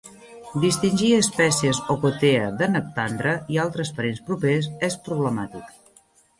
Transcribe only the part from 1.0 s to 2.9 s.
espècies "Ocotea" de